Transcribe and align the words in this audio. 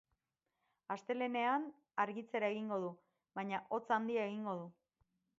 Astelehenean, 0.93 1.67
argitzera 2.03 2.49
egingo 2.53 2.79
du, 2.85 2.89
baina 3.41 3.59
hotz 3.77 3.83
handia 3.99 4.25
egingo 4.31 4.57
du. 4.61 4.65